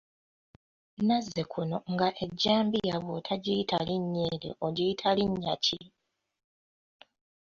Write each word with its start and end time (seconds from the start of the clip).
Nazzi 1.07 1.43
kuno 1.51 1.77
nga 1.93 2.07
ejjambiya 2.23 2.95
bw'otogiyita 3.03 3.77
linnya 3.87 4.21
eryo 4.33 4.51
ogiyita 4.67 5.09
linnya 5.17 5.53
ki? 5.65 5.79